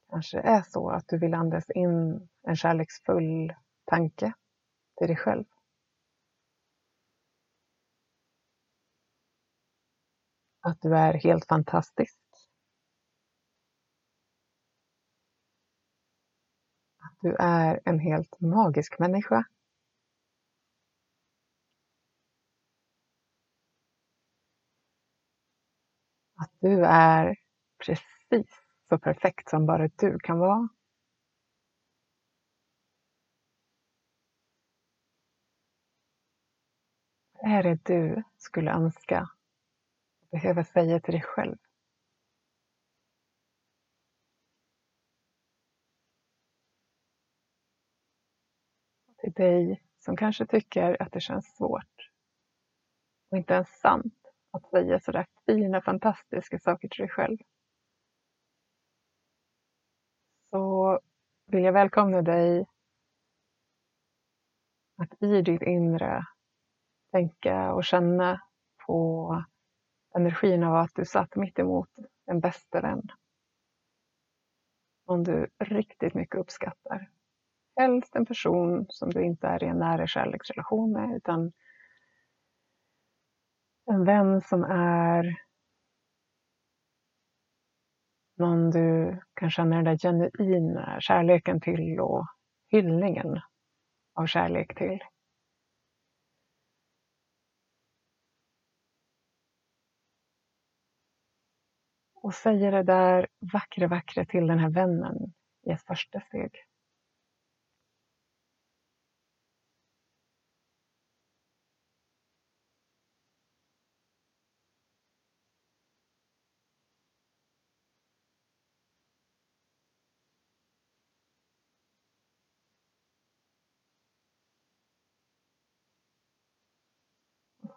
kanske 0.08 0.40
är 0.40 0.62
så 0.62 0.90
att 0.90 1.08
du 1.08 1.18
vill 1.18 1.34
andas 1.34 1.70
in 1.70 2.28
en 2.42 2.56
kärleksfull 2.56 3.54
tanke 3.84 4.34
till 4.98 5.06
dig 5.06 5.16
själv. 5.16 5.44
Att 10.60 10.80
du 10.80 10.96
är 10.96 11.14
helt 11.14 11.46
fantastisk. 11.46 12.18
Att 16.98 17.18
du 17.20 17.36
är 17.38 17.80
en 17.84 17.98
helt 17.98 18.40
magisk 18.40 18.98
människa. 18.98 19.44
Du 26.64 26.84
är 26.84 27.36
precis 27.86 28.66
så 28.88 28.98
perfekt 28.98 29.48
som 29.48 29.66
bara 29.66 29.88
du 29.88 30.18
kan 30.18 30.38
vara. 30.38 30.68
Vad 37.32 37.52
är 37.52 37.62
det 37.62 37.84
du 37.84 38.22
skulle 38.36 38.70
önska 38.70 39.28
och 40.20 40.28
behöva 40.30 40.64
säga 40.64 41.00
till 41.00 41.12
dig 41.12 41.22
själv? 41.22 41.56
till 49.18 49.32
dig 49.32 49.82
som 49.98 50.16
kanske 50.16 50.46
tycker 50.46 51.02
att 51.02 51.12
det 51.12 51.20
känns 51.20 51.56
svårt 51.56 52.10
och 53.30 53.38
inte 53.38 53.54
ens 53.54 53.68
sant 53.80 54.23
att 54.56 54.70
säga 54.70 55.00
sådär 55.00 55.26
fina, 55.46 55.80
fantastiska 55.80 56.58
saker 56.58 56.88
till 56.88 57.02
dig 57.02 57.08
själv. 57.08 57.38
Så 60.50 61.00
vill 61.46 61.64
jag 61.64 61.72
välkomna 61.72 62.22
dig 62.22 62.66
att 64.96 65.22
i 65.22 65.42
ditt 65.42 65.62
inre 65.62 66.24
tänka 67.12 67.72
och 67.72 67.84
känna 67.84 68.40
på 68.86 69.44
energin 70.16 70.64
av 70.64 70.74
att 70.74 70.94
du 70.94 71.04
satt 71.04 71.36
mitt 71.36 71.58
emot 71.58 71.88
en 72.26 72.40
bästa 72.40 72.80
vän. 72.80 73.02
Någon 75.06 75.22
du 75.22 75.48
riktigt 75.58 76.14
mycket 76.14 76.40
uppskattar. 76.40 77.10
Helst 77.76 78.16
en 78.16 78.26
person 78.26 78.86
som 78.88 79.10
du 79.10 79.24
inte 79.24 79.46
är 79.46 79.64
i 79.64 79.66
en 79.66 79.78
nära 79.78 80.06
kärleksrelation 80.06 80.92
med 80.92 81.16
utan 81.16 81.52
en 83.86 84.04
vän 84.04 84.40
som 84.40 84.64
är 84.64 85.44
någon 88.36 88.70
du 88.70 89.20
kan 89.34 89.50
känna 89.50 89.76
den 89.76 89.84
där 89.84 89.98
genuina 89.98 91.00
kärleken 91.00 91.60
till 91.60 92.00
och 92.00 92.26
hyllningen 92.68 93.40
av 94.14 94.26
kärlek 94.26 94.74
till. 94.78 95.00
Och 102.14 102.34
säga 102.34 102.70
det 102.70 102.82
där 102.82 103.26
vackra, 103.52 103.88
vackra 103.88 104.24
till 104.24 104.46
den 104.46 104.58
här 104.58 104.70
vännen 104.70 105.16
i 105.66 105.70
ett 105.70 105.82
första 105.82 106.20
steg. 106.20 106.64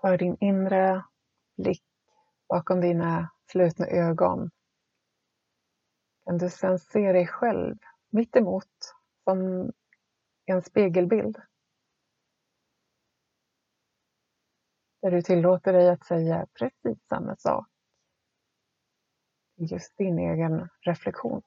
För 0.02 0.18
din 0.18 0.38
inre 0.40 1.06
blick 1.58 1.84
bakom 2.50 2.82
dina 2.82 3.32
slutna 3.52 3.88
ögon 3.88 4.52
kan 6.26 6.38
du 6.38 6.50
sen 6.50 6.80
se 6.80 7.12
dig 7.12 7.28
själv 7.28 7.76
mitt 8.10 8.36
emot 8.36 8.96
som 9.24 9.72
en 10.46 10.62
spegelbild. 10.62 11.38
Där 15.02 15.12
du 15.12 15.22
tillåter 15.22 15.74
dig 15.74 15.90
att 15.90 16.06
säga 16.06 16.48
precis 16.54 17.08
samma 17.10 17.36
sak 17.36 17.68
just 19.58 19.98
din 19.98 20.20
egen 20.20 20.70
reflektion. 20.82 21.42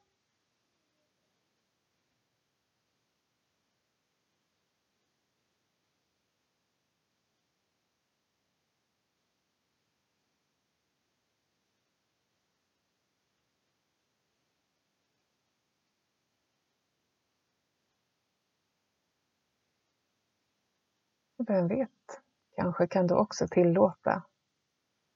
Vem 21.47 21.69
vet, 21.69 22.21
kanske 22.57 22.87
kan 22.87 23.07
du 23.07 23.15
också 23.15 23.49
tillåta 23.49 24.25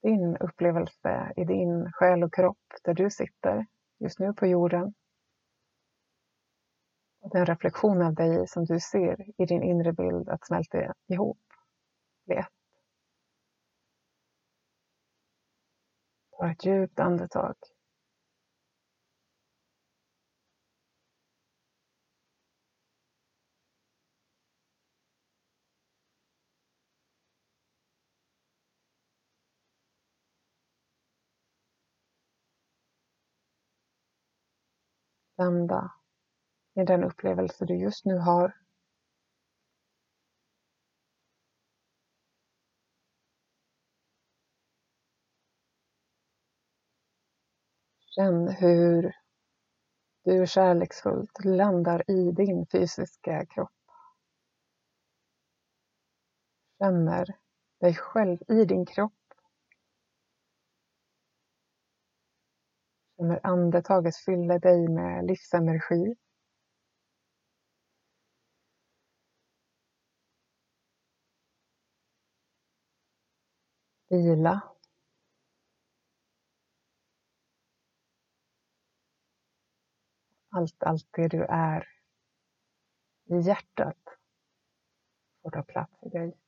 din 0.02 0.36
upplevelse 0.36 1.32
i 1.36 1.44
din 1.44 1.92
själ 1.92 2.22
och 2.22 2.34
kropp 2.34 2.58
där 2.82 2.94
du 2.94 3.10
sitter 3.10 3.66
just 3.98 4.18
nu 4.18 4.32
på 4.32 4.46
jorden. 4.46 4.94
Och 7.20 7.30
den 7.30 7.46
reflektion 7.46 8.02
av 8.02 8.14
dig 8.14 8.48
som 8.48 8.64
du 8.64 8.80
ser 8.80 9.42
i 9.42 9.46
din 9.46 9.62
inre 9.62 9.92
bild 9.92 10.28
att 10.28 10.46
smälta 10.46 10.94
ihop, 11.06 11.42
bli 12.26 12.36
ett. 12.36 12.48
Ta 16.30 16.50
ett 16.50 16.64
djupt 16.64 17.00
andetag. 17.00 17.54
Landa 35.38 35.92
i 36.80 36.84
den 36.84 37.04
upplevelse 37.04 37.64
du 37.64 37.74
just 37.74 38.04
nu 38.04 38.18
har. 38.18 38.52
Känn 48.16 48.48
hur 48.48 49.12
du 50.24 50.46
kärleksfullt 50.46 51.44
landar 51.44 52.10
i 52.10 52.32
din 52.32 52.66
fysiska 52.66 53.46
kropp. 53.46 53.72
Känner 56.78 57.36
dig 57.80 57.94
själv 57.94 58.38
i 58.48 58.64
din 58.64 58.86
kropp 58.86 59.23
När 63.18 63.40
andetaget 63.46 64.16
fyller 64.16 64.58
dig 64.58 64.88
med 64.88 65.26
livsenergi. 65.26 66.14
Vila. 74.10 74.62
Allt, 80.48 80.82
allt 80.82 81.08
det 81.10 81.28
du 81.28 81.44
är 81.44 81.88
i 83.24 83.38
hjärtat 83.40 83.98
får 85.42 85.50
ta 85.50 85.62
plats 85.62 86.02
i 86.02 86.08
dig. 86.08 86.43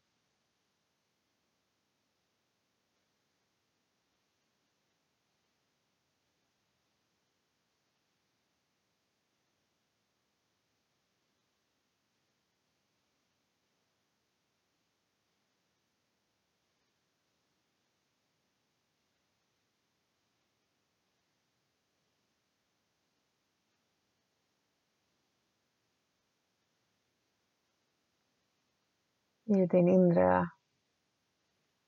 I 29.49 29.67
din 29.67 29.89
inre 29.89 30.51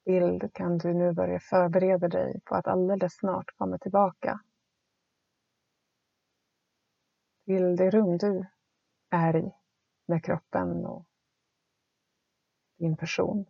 bild 0.05 0.53
kan 0.55 0.79
du 0.79 0.95
nu 0.95 1.13
börja 1.13 1.41
förbereda 1.41 2.09
dig 2.09 2.41
på 2.45 2.55
att 2.55 2.67
alldeles 2.67 3.17
snart 3.17 3.57
komma 3.57 3.79
tillbaka 3.79 4.41
till 7.45 7.77
det 7.77 7.91
rum 7.91 8.19
du 8.19 8.47
är 9.11 9.37
i 9.37 9.53
med 10.07 10.25
kroppen 10.25 10.87
och 10.87 11.07
din 12.79 12.97
person. 12.97 13.47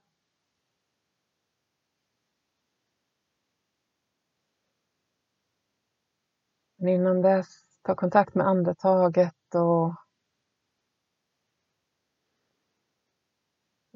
Men 6.76 6.88
innan 6.88 7.22
dess, 7.22 7.80
ta 7.82 7.94
kontakt 7.94 8.34
med 8.34 8.46
andetaget 8.46 9.54
och 9.54 10.07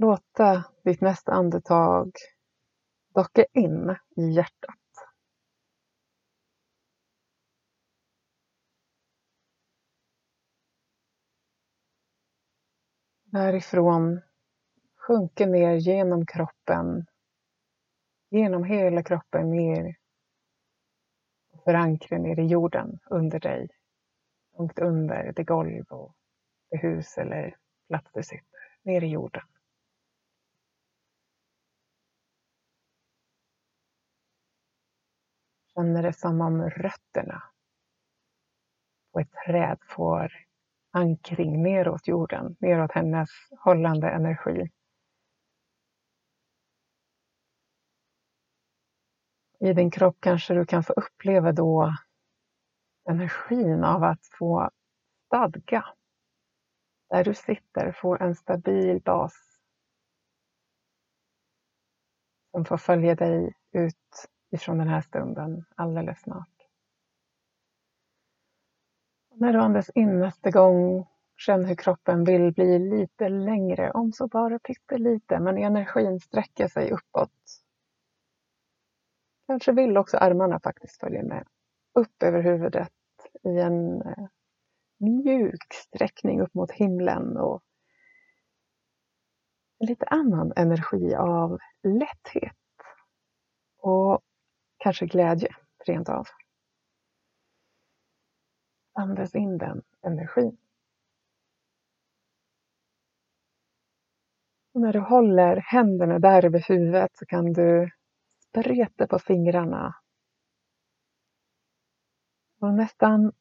låta 0.03 0.65
ditt 0.85 1.01
nästa 1.01 1.33
andetag 1.33 2.13
docka 3.15 3.45
in 3.53 3.97
i 4.17 4.31
hjärtat. 4.31 4.79
Därifrån 13.25 14.21
sjunker 14.97 15.47
ner 15.47 15.75
genom 15.75 16.27
kroppen, 16.27 17.07
genom 18.31 18.65
hela 18.65 19.03
kroppen 19.03 19.51
ner 19.51 19.97
och 21.53 21.65
förankrar 21.65 22.19
ner 22.19 22.39
i 22.39 22.47
jorden 22.47 22.99
under 23.11 23.41
dig. 23.41 23.69
Långt 24.59 24.79
under 24.79 25.33
det 25.33 25.45
golv 25.45 25.85
och 25.89 26.15
det 26.71 26.77
hus 26.77 27.19
eller 27.19 27.57
plats 27.89 28.11
du 28.15 28.23
sitter, 28.23 28.79
ner 28.83 29.05
i 29.05 29.09
jorden. 29.09 29.52
Känner 35.83 36.03
det 36.03 36.13
som 36.13 36.41
om 36.41 36.71
rötterna 36.71 37.43
på 39.13 39.21
ett 39.21 39.33
träd 39.47 39.79
får 39.89 40.33
ankring 40.91 41.63
neråt 41.63 42.09
jorden, 42.09 42.57
neråt 42.61 42.93
hennes 42.93 43.31
hållande 43.59 44.11
energi. 44.11 44.71
I 49.61 49.73
din 49.73 49.91
kropp 49.91 50.17
kanske 50.21 50.55
du 50.55 50.67
kan 50.67 50.85
få 50.85 50.93
uppleva 50.93 51.53
då 51.53 51.97
energin 53.11 53.85
av 53.85 54.05
att 54.05 54.27
få 54.39 54.71
stadga. 55.27 55.85
Där 57.09 57.25
du 57.25 57.35
sitter, 57.35 57.93
få 57.93 58.17
en 58.17 58.35
stabil 58.35 59.01
bas 59.05 59.35
som 62.51 62.65
får 62.65 62.77
följa 62.77 63.15
dig 63.15 63.55
ut 63.73 64.29
ifrån 64.53 64.79
den 64.79 64.89
här 64.89 65.01
stunden 65.01 65.65
alldeles 65.75 66.21
snart. 66.21 66.49
När 69.35 69.53
du 69.53 69.59
andas 69.59 69.91
in 69.95 70.21
nästa 70.21 70.51
gång, 70.51 71.07
känn 71.37 71.65
hur 71.65 71.75
kroppen 71.75 72.25
vill 72.25 72.53
bli 72.53 72.79
lite 72.79 73.29
längre, 73.29 73.91
om 73.91 74.13
så 74.13 74.27
bara 74.29 74.59
pyttelite, 74.59 75.41
men 75.41 75.59
energin 75.59 76.21
sträcker 76.21 76.69
sig 76.69 76.91
uppåt. 76.91 77.31
Kanske 79.47 79.73
vill 79.73 79.97
också 79.97 80.17
armarna 80.17 80.61
faktiskt 80.61 81.01
följa 81.01 81.23
med. 81.23 81.47
Upp 81.95 82.23
över 82.23 82.43
huvudet 82.43 82.93
i 83.43 83.59
en 83.59 84.03
eh, 84.03 84.27
mjuk 84.99 85.73
sträckning 85.73 86.41
upp 86.41 86.55
mot 86.55 86.71
himlen 86.71 87.37
och 87.37 87.63
en 89.79 89.87
lite 89.87 90.07
annan 90.07 90.53
energi 90.57 91.15
av 91.15 91.59
lätthet 91.83 92.57
och 93.79 94.21
kanske 94.83 95.07
glädje 95.07 95.49
rent 95.87 96.09
av. 96.09 96.27
Andas 98.93 99.35
in 99.35 99.59
den 99.59 99.83
energin. 100.03 100.57
Och 104.75 104.81
när 104.81 104.93
du 104.93 105.01
håller 105.01 105.57
händerna 105.57 106.19
där 106.19 106.45
över 106.45 106.65
huvudet 106.69 107.11
så 107.17 107.27
kan 107.27 107.53
du 107.53 107.91
spreta 108.49 109.07
på 109.07 109.19
fingrarna 109.19 109.95
och 112.61 112.75
nästan 112.75 113.33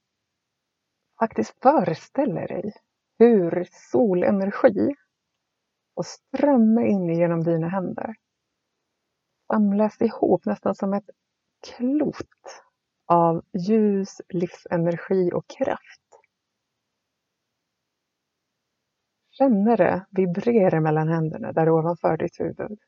faktiskt 1.20 1.62
föreställer 1.62 2.48
dig 2.48 2.74
hur 3.18 3.68
solenergi 3.72 4.96
får 5.96 6.04
strömma 6.04 6.86
in 6.86 7.16
genom 7.16 7.44
dina 7.44 7.70
händer. 7.70 8.16
Samlas 9.48 10.02
ihop 10.02 10.46
nästan 10.46 10.76
som 10.76 10.94
ett 10.94 11.10
klot 11.68 12.64
av 13.06 13.46
ljus, 13.54 14.22
livsenergi 14.30 15.32
och 15.34 15.46
kraft. 15.58 16.02
Känner 19.30 19.78
det 19.78 20.06
vibrera 20.10 20.82
mellan 20.82 21.08
händerna 21.08 21.52
där 21.52 21.70
ovanför 21.70 22.18
ditt 22.18 22.40
huvud. 22.40 22.80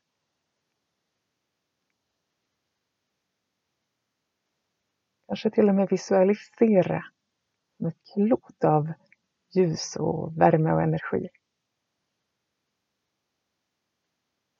Kanske 5.26 5.50
till 5.50 5.68
och 5.68 5.74
med 5.74 5.88
visualisera 5.90 7.04
ett 7.88 8.12
klot 8.14 8.64
av 8.64 8.92
ljus 9.54 9.96
och 9.96 10.40
värme 10.40 10.72
och 10.72 10.82
energi. 10.82 11.28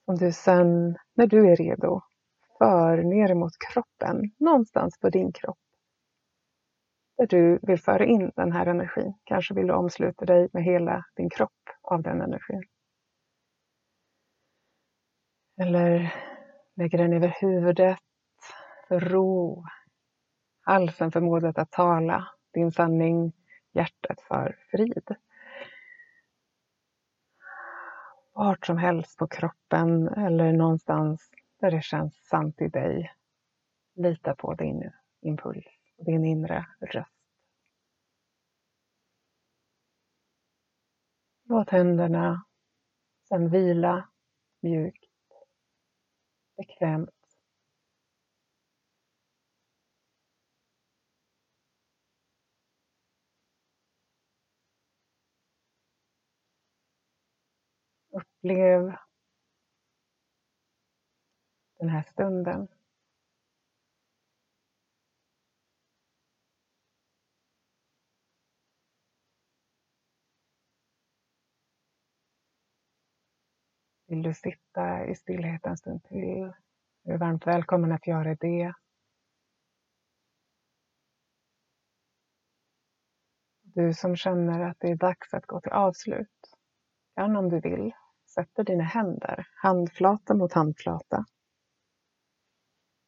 Som 0.05 0.15
du 0.15 0.31
sen, 0.31 0.97
när 1.13 1.27
du 1.27 1.51
är 1.51 1.55
redo, 1.55 2.01
för 2.57 2.97
ner 2.97 3.33
mot 3.33 3.53
kroppen, 3.59 4.31
någonstans 4.37 4.99
på 4.99 5.09
din 5.09 5.31
kropp. 5.33 5.57
Där 7.17 7.27
du 7.27 7.59
vill 7.61 7.79
föra 7.79 8.05
in 8.05 8.31
den 8.35 8.51
här 8.51 8.65
energin. 8.65 9.13
Kanske 9.23 9.53
vill 9.53 9.67
du 9.67 9.73
omsluta 9.73 10.25
dig 10.25 10.49
med 10.53 10.63
hela 10.63 11.05
din 11.15 11.29
kropp 11.29 11.69
av 11.81 12.01
den 12.01 12.21
energin. 12.21 12.63
Eller 15.61 16.13
lägger 16.75 16.97
den 16.97 17.13
över 17.13 17.35
huvudet 17.41 17.97
för 18.87 18.99
ro. 18.99 19.65
Halsen 20.61 21.11
för 21.11 21.21
modet 21.21 21.57
att 21.57 21.71
tala 21.71 22.27
din 22.53 22.71
sanning, 22.71 23.33
hjärtat 23.73 24.21
för 24.21 24.57
frid. 24.71 25.15
Vart 28.33 28.65
som 28.65 28.77
helst 28.77 29.17
på 29.17 29.27
kroppen 29.27 30.07
eller 30.07 30.51
någonstans 30.51 31.29
där 31.59 31.71
det 31.71 31.83
känns 31.83 32.27
sant 32.27 32.61
i 32.61 32.67
dig. 32.67 33.11
Lita 33.95 34.35
på 34.35 34.53
din 34.53 34.91
impuls 35.21 35.65
din 35.97 36.25
inre 36.25 36.65
röst. 36.79 37.11
Låt 41.43 41.69
händerna 41.69 42.45
sedan 43.29 43.49
vila 43.49 44.09
mjukt, 44.61 45.11
bekvämt. 46.57 47.09
Upplev 58.09 58.95
den 61.79 61.89
här 61.89 62.03
stunden. 62.03 62.67
Vill 74.07 74.21
du 74.21 74.33
sitta 74.33 75.05
i 75.05 75.15
stillhet 75.15 75.65
en 75.65 75.77
stund 75.77 76.03
till? 76.03 76.53
Du 77.03 77.13
är 77.13 77.17
varmt 77.17 77.47
välkommen 77.47 77.91
att 77.91 78.07
göra 78.07 78.35
det. 78.35 78.73
Du 83.61 83.93
som 83.93 84.15
känner 84.15 84.59
att 84.59 84.77
det 84.79 84.87
är 84.87 84.95
dags 84.95 85.33
att 85.33 85.45
gå 85.45 85.61
till 85.61 85.71
avslut 85.71 86.55
kan 87.15 87.35
om 87.35 87.49
du 87.49 87.59
vill 87.59 87.91
sätta 88.25 88.63
dina 88.63 88.83
händer, 88.83 89.47
handflata 89.55 90.33
mot 90.33 90.53
handflata, 90.53 91.25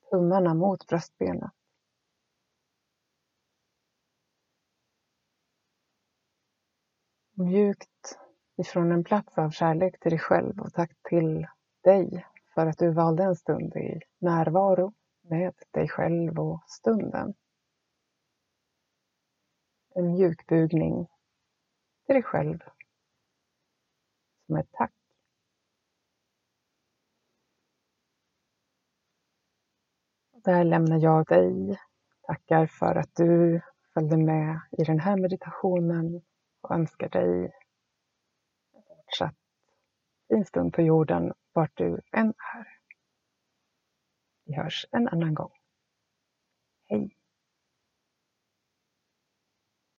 Tummarna 0.10 0.54
mot 0.54 0.88
bröstbenet. 0.88 1.52
Mjukt 7.34 8.20
ifrån 8.58 8.92
en 8.92 9.04
plats 9.04 9.38
av 9.38 9.50
kärlek 9.50 10.00
till 10.00 10.12
dig 10.12 10.20
själv 10.20 10.62
och 10.62 10.74
tack 10.74 10.92
till 11.10 11.48
dig 11.84 12.26
för 12.54 12.68
att 12.68 12.78
du 12.78 12.92
valde 12.92 13.24
en 13.24 13.36
stund 13.36 13.76
i 13.76 14.00
närvaro 14.20 14.94
med 15.22 15.54
dig 15.72 15.90
själv 15.90 16.40
och 16.40 16.64
stunden. 16.68 17.34
En 19.96 20.12
mjuk 20.12 20.48
bugning 20.48 21.08
till 22.06 22.14
dig 22.14 22.24
själv 22.24 22.60
som 24.46 24.56
ett 24.56 24.72
tack. 24.72 25.07
Där 30.48 30.64
lämnar 30.64 31.00
jag 31.00 31.26
dig. 31.26 31.80
Tackar 32.22 32.68
för 32.68 32.96
att 32.96 33.16
du 33.16 33.62
följde 33.94 34.18
med 34.18 34.60
i 34.72 34.84
den 34.84 35.00
här 35.00 35.18
meditationen 35.18 36.22
och 36.62 36.72
önskar 36.72 37.10
dig 37.10 37.44
en 38.74 38.84
fortsatt 38.88 39.36
fin 40.28 40.46
stund 40.46 40.74
på 40.74 40.82
jorden 40.82 41.34
vart 41.54 41.78
du 41.78 42.02
än 42.12 42.28
är. 42.28 42.68
Vi 44.46 44.56
hörs 44.56 44.86
en 44.92 45.08
annan 45.08 45.34
gång. 45.34 45.52
Hej! 46.90 47.17